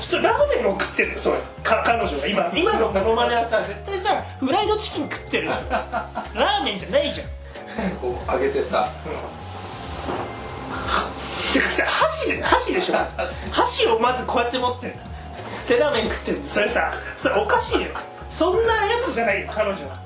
[0.00, 1.38] それラーメンを食ってるよそれ。
[1.62, 2.26] か彼女が。
[2.26, 5.48] 今今のモノマネはさ絶対さフライドチキン食ってる。
[5.48, 7.26] でしょラーメンじゃないじゃん。
[8.00, 8.88] こう上げてさ。
[11.52, 12.94] てかさ箸で箸でしょ。
[13.50, 14.94] 箸をまずこうやって持ってる
[15.68, 17.88] でラーメン食ってるそれさそれおかしいよ。
[18.28, 20.00] そんなやつじゃないよ彼女は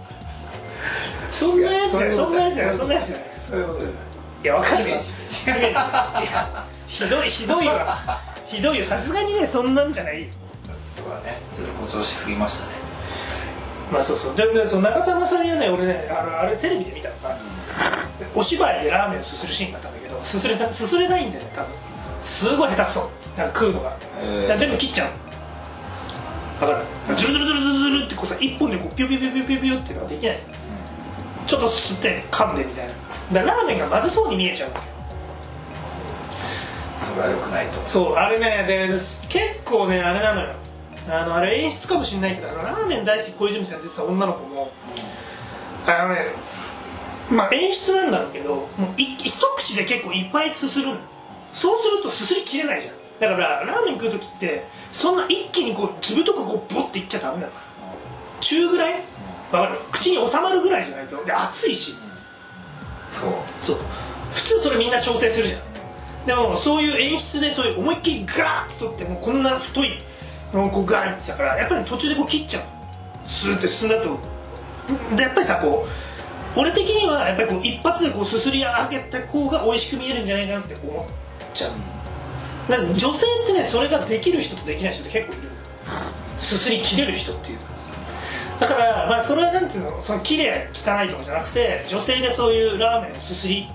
[1.37, 2.13] そんなやつじゃない。
[2.13, 2.75] そんなやつじゃない。
[2.77, 3.27] そんなやつじゃない。
[3.49, 4.07] そういうことですい。
[4.47, 4.97] やわかるよ
[6.87, 7.99] ひどいひどいわ
[8.47, 10.29] ひどいよさすがにねそんなんじゃないよ
[10.85, 12.73] そうだねちょっと誇張しすぎましたね
[13.93, 17.37] まあそうそうででその長澤まさみはね俺ねあのあれテレビで見たのが
[18.35, 21.75] お芝居でラーメンをすするシーンがあったんだけどすすれたすすれないんだよね多分
[22.21, 23.95] すごい下手くそなんか食うのが、
[24.57, 25.07] 全部切っちゃ
[26.61, 30.39] うわかるズルズルズルズルってこうさ一本でこうピュピュピュピュピュピュっていうのができない
[31.47, 32.95] ちょっと吸って噛んでみたいな。
[33.33, 34.81] だラーメンがまずそうに見えちゃうわけ。
[34.81, 34.87] よ
[36.99, 37.81] それは良くないと。
[37.83, 39.31] そうあれねで結
[39.65, 40.55] 構ねあれなのよ。
[41.09, 44.73] あのあれ演出かもしれないけどラーメン大好き小泉さん出てた女の子も。
[45.87, 46.27] あのね
[47.31, 50.97] まあ演出なんだろうけどもうい一口で結構いっぱいすするの
[51.51, 52.95] そうするとすすりきれないじゃん。
[53.19, 57.53] だからラーメン食う時ってそんな一気にこうずぶとくこうボッていっちゃダメなの。
[58.41, 58.95] 中ぐらい？
[59.53, 59.79] わかる？
[60.07, 61.25] 口に収まるぐらいじゃないと。
[61.25, 61.97] で熱いし。
[63.11, 63.33] そう。
[63.61, 63.77] そう。
[64.31, 65.61] 普通それみんな調整するじゃん。
[66.27, 69.91] でもそういう演出でそういう思いっきりガーッて取ってもうこんな太い
[70.53, 72.65] のをこうガーッてだからやっぱり途中でこう切っちゃう。
[73.29, 74.19] スーって進んだと。
[75.17, 75.87] でやっぱりさこ
[76.57, 81.07] う俺的にはやっぱりこう一発でこうすすり上げた方が美味しく見えるんじゃないかなって思っ
[81.53, 81.71] ちゃう。
[82.71, 85.49] だ女性ってねそれができる人とできない人って結構いる。
[86.39, 87.59] すすり切れる人っていう
[88.61, 90.01] だから、まあ、それはなんていうの？
[90.01, 93.69] その綺麗汚いとかじゃなくて女性でそういうラーメンをすすり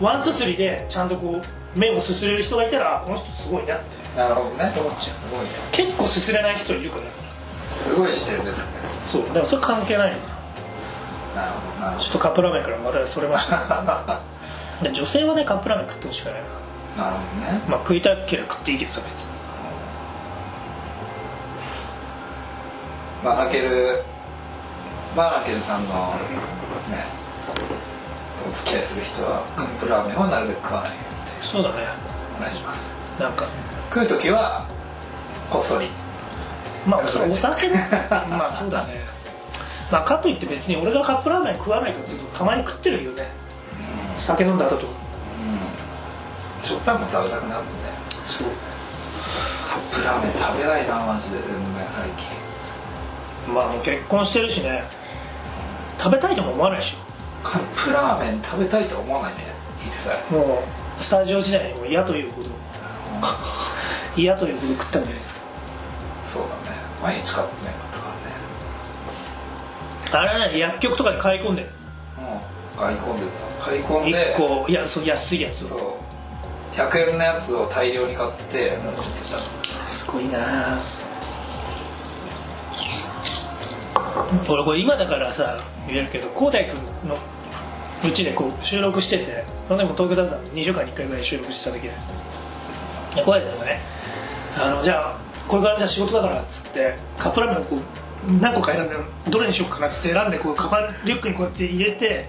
[0.00, 4.18] ワンすすりでちゃんとこう麺をすすれる人がいたらあこの人すごいなって。
[4.18, 4.72] なるほどね。
[4.76, 5.16] 思っちゃう。
[5.16, 5.48] すごいね。
[5.72, 7.02] 結構すすれない人いるから。
[7.68, 8.78] すごい視点ですね。
[9.04, 9.26] そう。
[9.26, 10.18] だからそれ関係ないの
[11.34, 11.46] な。
[11.46, 14.20] るほどなるほちょっとカップラーメンからまたそれました。
[14.82, 16.40] で女性はねカップラーメン食ってほしくないな。
[16.40, 17.60] どなるほどね。
[17.68, 19.34] まあ食いたければ食っていいけどさ別に。
[23.24, 24.02] マラケル
[25.16, 25.90] マラケルさんの
[26.90, 27.04] ね
[28.46, 31.76] お付き合いする人はカップラーメンはなるべく食わないようにそうだね。
[32.38, 32.94] お願いします。
[33.20, 33.46] なんか。
[33.92, 34.66] 食う時は
[35.50, 35.88] こっそり。
[36.86, 37.26] まあお酒
[38.28, 39.00] まあそうだね。
[39.90, 43.30] まあかといって別に俺がカップラーメン食わないかっていうとたまに食ってるよね。
[44.16, 44.86] 酒飲んだ後と。
[44.86, 44.92] か
[46.62, 47.90] しょっぱいもん食べたくなるもんね。
[48.26, 48.48] そう。
[49.68, 51.38] カップラーメン食べないなマジで。
[51.38, 52.44] でもね最近。
[53.52, 54.84] まあもう結婚してるしね
[55.98, 56.96] 食べたいとも思わないでし。
[57.42, 59.46] カップラーメン食べたいとは思わないね。
[59.80, 60.10] 一切。
[60.32, 60.62] ょも
[60.98, 62.48] うスタジオ時代にも嫌というほど。
[64.16, 65.40] 嫌というほど食ったんじゃないですか。
[66.24, 66.78] そうだね。
[67.02, 68.08] 毎日カップ麺だったか
[70.12, 70.30] らね。
[70.32, 71.62] あれね薬局とかで買い込んで。
[71.62, 71.68] る
[72.18, 72.20] う
[72.76, 72.78] ん。
[72.78, 73.26] 買い込んで
[73.58, 73.64] た。
[73.64, 74.36] 買い込んで。
[74.36, 75.68] 1個いやそう安いやつを。
[75.68, 75.80] そう。
[76.74, 79.38] 100円のやつを大量に買って食ってた。
[79.84, 80.78] すごいな
[84.48, 86.74] 俺これ今だからさ言えるけど広大君
[87.08, 87.16] の
[88.06, 90.42] うちでこう収録しててその時も東京だったの。
[90.48, 91.88] 2週間に1回ぐらい収録してた時で。
[91.88, 91.94] で
[93.22, 93.80] 広大君がね
[94.58, 95.18] あのじゃあ
[95.48, 97.80] これからじゃあ仕事だからっつってカップラーメンをこう
[98.40, 98.96] 何個か選んで
[99.30, 102.28] どれにしようかなっつって選んでこうカバンリュックにこうやって入れて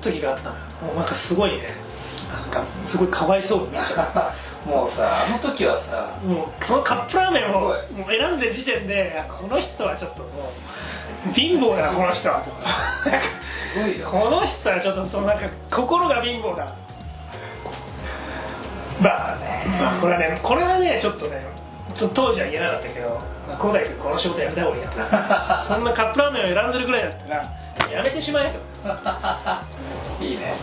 [0.00, 0.56] 時があったの。
[0.86, 1.84] もうなんかすごいね。
[2.32, 4.32] なんかすごいかわいそうになっちゃ
[4.66, 7.76] う もうさあの時はさもうそのカップラーメンをもう
[8.08, 10.32] 選んで時点であこの人はちょっともう
[11.32, 12.28] 貧乏だこの人。
[12.28, 12.50] はと
[14.10, 16.72] この人はちょっとそのなんか心が貧乏だ。
[19.00, 21.46] まあね、まあ、これはねこれはねちょっとね
[22.14, 23.08] 当時は言えなかったけど
[23.48, 24.88] まあ君この仕事やめた方がいいや
[25.56, 25.58] と。
[25.62, 27.34] そんなカップラーメンを選んでるぐらいだった
[27.88, 28.58] らやめてしまえと。
[30.24, 30.54] いいね。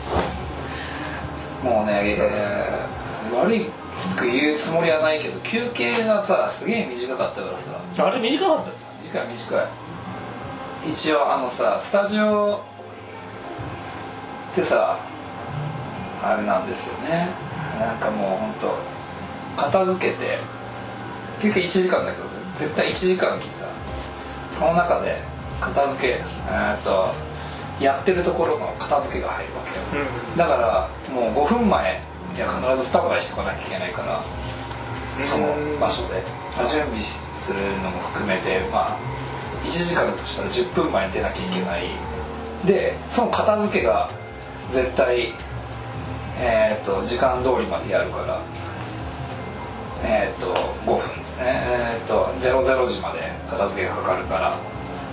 [1.63, 3.01] もうね、えー
[3.35, 3.69] 悪い
[4.17, 8.07] く言うつもりはないけど休憩がさすげえ短かったからさ。
[8.07, 8.71] あれ短かった？
[9.03, 9.65] 短い短い
[10.85, 12.61] 一応あのさスタジオ
[14.51, 14.99] ってさ
[16.23, 17.29] あれなんですよね。
[17.79, 18.77] なんかもうほんと
[19.57, 20.37] 片付けて
[21.41, 23.65] 休憩1時間だけど絶対1時間にさ
[24.51, 25.19] その中で
[25.59, 27.09] 片付けえーっと
[27.79, 30.03] やってるところの片付けが入るわけよ。
[30.35, 32.01] うだからもう5分前
[32.35, 34.21] には必ずスタンバイしてこなきゃいけないから
[35.19, 35.47] その
[35.79, 36.41] 場所で。
[36.67, 38.97] 準備するのも含めてまあ
[39.63, 41.83] 1時間だとしたら10分前に出なきゃいけない。
[42.65, 44.09] でその片付けが
[44.71, 45.33] 絶対
[46.39, 48.41] えっ、と時間通りまでやるから
[50.03, 50.53] えっ、と
[50.85, 50.99] 5分。
[51.39, 53.19] えっ、と00時まで
[53.49, 54.57] 片付けがかかるから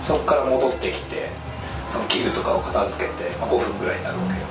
[0.01, 1.29] そこから戻ってきて
[1.87, 4.45] その器具とかを片付けて、まあ、5分ぐらいになるわけよ。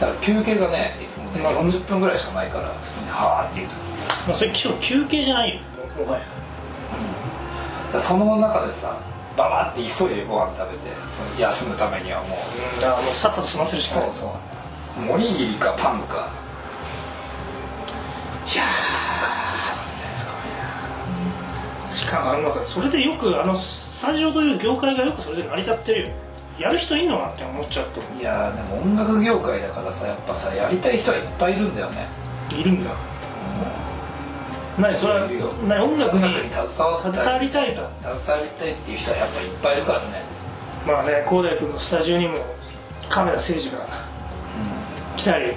[0.00, 3.74] だから休憩がねいつもねまあ40分ぐらいしかないから普通にはーっていう時。
[4.28, 5.60] まあ、それ休休憩じゃないよ
[7.98, 8.98] その中でさ
[9.36, 10.90] ババって急いでご飯食べて
[11.40, 12.28] 休むためにはもう。
[12.74, 14.26] うんだからもうさっさと済ませるしかないそうそ
[15.10, 15.12] う。
[15.14, 16.28] おにぎりかパンか。
[18.52, 21.90] いやーすごいな。
[21.90, 26.08] しかもあのかそれでよくあのスタジオという業界がよくそれで成り立ってるよ。
[26.08, 26.14] ね
[26.58, 28.00] やる人いんのかなって思っちゃうと。
[28.18, 32.08] いやーでも音楽業界だからさやっぱさやりたい人はいっぱいいるんだよね。
[32.58, 32.90] いるんだ
[34.78, 35.28] 何それは
[35.66, 37.82] 何音楽に携わ携わりたいと。
[38.00, 40.22] 携わりたいっていう人はやっぱいっぱいいるからね。
[40.86, 42.34] まあね広大君のスタジオにも
[43.08, 43.86] カメラ誠司が
[45.16, 45.52] 来たり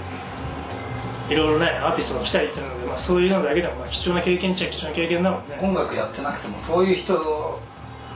[1.30, 5.58] いろいろねアーティストも来たりっていうので、まあ、そういうのだけでもまあ貴重な経験っちゃ貴重な経験だもんね。
[5.62, 7.60] 音楽やってなくてもそういう人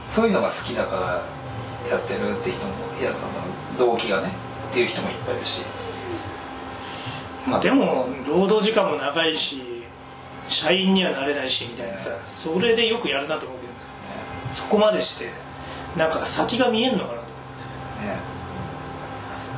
[0.08, 4.32] そういうのが好きだからやってるって人もいやその動機がね
[4.70, 5.62] っていう人もいっぱいいるし。
[7.46, 9.75] まあでも労働時間も長いし
[10.48, 13.72] 社員にはなれないしみたいなさそれでよくやるなと思うけど
[14.50, 15.30] そこまでして
[15.96, 17.26] なんか先が見えんのかなとね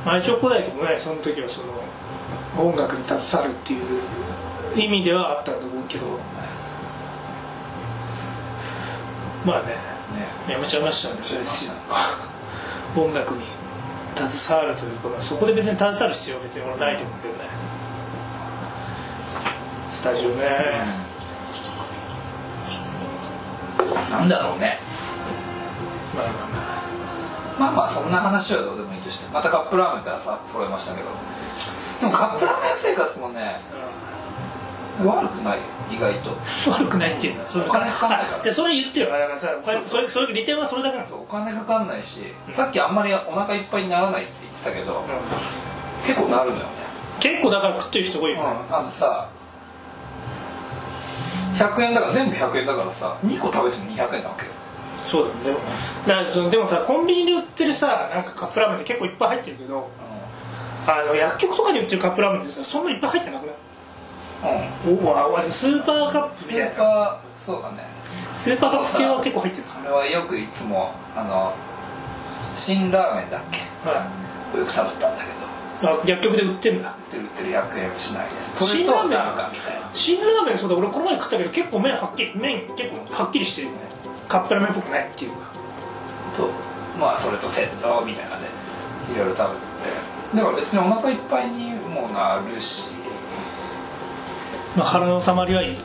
[0.05, 1.73] まあ一応小田井君もねその時はその
[2.57, 6.05] 音楽に携わるっていう意味ではあったと思うけど。
[9.45, 9.67] まあね。
[9.67, 10.53] ね。
[10.53, 13.41] やめちゃいましたんでやめちゃいました音楽に
[14.15, 17.68] 携わるというか、まあ、そこで別に携わる必要は別に俺ないと思うけどね
[19.89, 20.45] スタジオね、
[24.11, 24.79] なんだろうね。
[26.15, 27.89] まあまあまあ。
[27.89, 31.07] そんな話はどうでもいいとしてまたカップラーメンからさ揃えましたけど。
[31.99, 33.59] でもカップラーメン生活もね
[35.03, 35.59] 悪くない
[35.91, 36.31] 意外と。
[36.71, 38.51] 悪くないっていうのはそれお金かかんないから。
[38.53, 39.09] それ言ってよ。
[39.09, 45.03] だからさお金それそれ利点はそれだけなんですよ、お金かかんないし、さっきあんまりお腹いっぱいにならないって言ってたけど、
[46.05, 46.69] 結構なるのよね、
[47.19, 49.27] 結構だから食ってる人多いよね、あとさ
[51.59, 54.51] 100円だから全部100円だからさ2個食べても200円なわけよ。
[55.05, 55.43] そうだよね。
[55.45, 55.59] でも
[56.07, 59.89] だからそのでもさコンビニで売ってるさなんかカップラーメンって結構いっぱい入ってるけど
[60.87, 63.55] あの薬局とかに売ってるカップラーメンってさそんないっぱい入ってなくない？
[64.87, 66.71] うん、おわわスーパーカップスーみたいな。
[66.75, 67.77] パーそうだね。
[68.33, 71.53] スーパーカップ系は結構入ってるあれはよくいつもあの
[72.55, 73.59] 辛ラーメンだっけ？
[73.89, 74.07] は
[74.57, 75.38] よく食べたんだけど。
[75.38, 75.38] い
[75.81, 76.95] あ薬局で売ってんだ。
[77.11, 78.35] 売ってる100円しないで。
[78.55, 79.49] それ辛ラーメンか。
[79.53, 83.79] みたいな辛ラーメンそうだ俺この前食ったけど結構麺はっきり麺結構はっきりしてるよね。
[84.27, 85.37] カップラーメンっぽくないっていうか。
[86.35, 86.49] と
[86.99, 88.47] まあそれとセットみたいなので
[89.13, 90.37] いろいろ食べてて。
[90.37, 92.95] だから別にお腹いっぱいにもなるし。
[94.75, 95.83] まあ腹の収まりはいいと。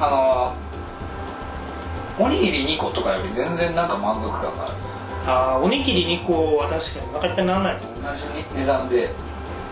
[0.00, 0.54] あの
[2.18, 4.74] おにぎり2個とかより全然なんか満足感がある
[5.26, 7.74] ああおにぎり2個は確かにお腹いっぱいにならない。
[7.74, 9.10] の同じ値段で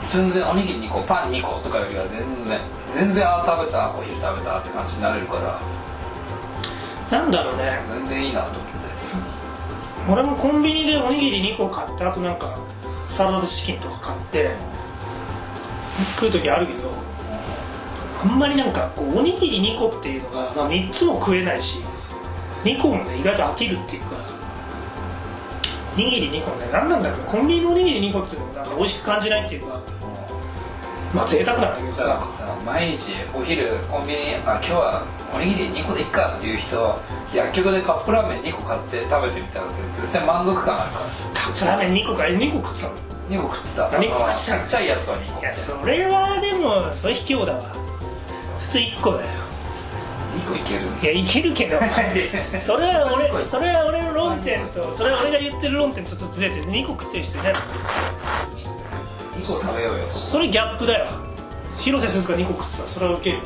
[0.09, 5.61] 全然おにぎり2個パン2個とかよりは全然全然あ食べたお昼食べたって感じになれるから。
[7.11, 7.81] なんだろうね。
[7.91, 8.71] 全然いいなと思って。
[10.09, 12.59] 俺もコンビニでおにぎり2個買ってあとなんか
[13.07, 14.51] サラダチキンとか買って
[16.17, 16.91] 食う時あるけど
[18.23, 21.85] あんまりなんかこうおにぎり2個っていうのが、まあ、3つも食えないし
[22.65, 24.30] 2個もね意外と飽きるっていうかお
[25.97, 29.81] にぎり2個ね何なんだろうねコンビニのおにぎり2個っていうのもなんか美味しく感じないっていうか。
[31.13, 32.03] まあ贅沢なんだけどさ。
[32.21, 37.01] さ毎日お昼コンビニあ今日はおにぎり2個でいっかっていう人
[37.35, 42.01] 薬局でカップラーメン2個買って食べてみたら絶対満足感あるからカップラーメ。
[42.01, 42.27] ン2個か。
[42.29, 42.97] え2個食ってたの
[43.31, 47.63] 2個食ってた何個食ってたちっちゃいやつは2個いやそれはでもそれ卑怯だわ。
[48.61, 49.27] 普通1個だよ。
[49.27, 49.50] 2
[50.41, 50.81] 個いける。
[51.03, 51.79] いやいけるけど。
[52.61, 57.63] それは俺それは俺の論点とそれは俺が言ってる論点とちょっとずれて2個食ってる人いないの2
[59.37, 60.07] 個食べようよ。
[60.07, 61.07] それギャップだよ。
[61.79, 62.87] 広瀬すずが2個食ってた。
[62.87, 63.43] それはウケるわ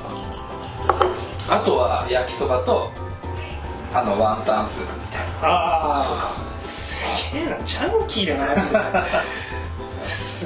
[1.48, 2.90] あとは焼きそばと
[3.92, 5.26] あのワンタンスープみたいな。
[5.42, 7.58] ああすげえな。
[7.62, 8.46] ジャンキーだな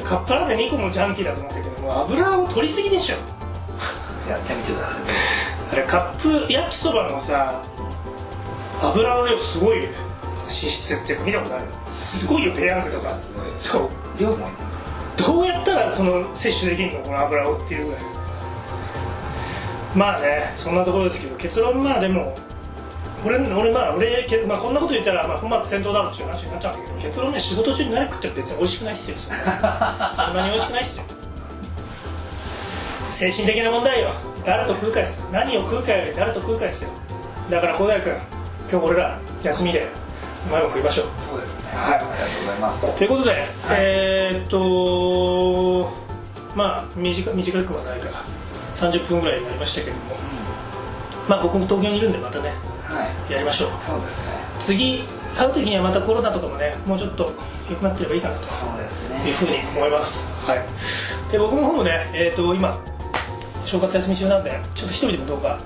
[0.04, 3.16] カップラーメン2個もジャンキーだと思ったけどもう油を取りすぎでしょ。
[4.30, 4.86] やってみてくだ。
[4.86, 7.62] さいあれカップ焼きそばのさ
[8.80, 9.88] 油の量すごいよね。
[10.42, 11.64] 脂質っていうか見たことある？
[11.88, 13.18] すごいよペヤングとか。
[13.56, 13.88] そう。
[14.18, 14.48] 量も
[15.16, 18.02] どうやったらその摂取できるのこの油をっていうぐらい。
[19.94, 22.34] まあねそんなところですけど結論まあでも
[23.26, 29.16] 俺俺まあ俺、けまあ、こんなこと言ったら、まあ、本末転倒だろうっていう話になっちゃうんだけど結論ね仕事中に何食っても別に美味しくないっすよ。
[29.16, 31.04] そんなそんなに美味しくないっすよ。
[33.10, 34.12] 精神的な問題よ
[34.48, 35.20] 誰と食うかです？
[35.20, 36.90] よ何を食うかより誰と食うかですよ
[37.50, 38.12] だから小田井君
[38.70, 39.86] 今日俺ら休みで
[40.46, 41.06] うまいもん食いましょう。
[41.18, 41.64] そうですね。
[41.74, 41.98] はい。
[41.98, 42.96] ありがとうございます。
[42.96, 43.32] ということで、
[43.70, 45.90] えーっと
[46.54, 48.22] まあ短短くはないから
[48.74, 50.16] 30分ぐらいになりましたけども。
[51.28, 53.32] まあ僕も東京にいるんでまたねはい。
[53.32, 53.70] やりましょう。
[53.80, 54.32] そうですね。
[54.60, 55.02] 次
[55.36, 57.32] 会う時にはまたコロナとかもねもうちょっと
[57.68, 58.46] 良くなってればいいかなと。
[58.46, 59.26] そうですね。
[59.26, 60.30] いうふうに思います。
[60.46, 61.32] はい。
[61.32, 62.78] で僕の方もねえーっと今
[63.68, 65.58] 正月休み中なんでちょっと一人でも動画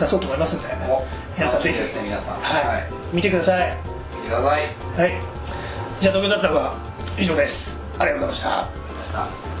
[0.00, 0.68] 出そうと思いますんで。
[0.88, 1.04] お
[1.36, 2.04] 皆さんぜひですね。
[2.04, 2.40] 皆さん。
[2.40, 3.76] はい、見てください。
[4.16, 4.62] 見てください。
[4.62, 5.20] はい。
[6.00, 6.74] じゃあ東京だったらは
[7.18, 7.82] 以上です。
[7.98, 8.84] ありがとうございました。
[9.04, 9.53] ました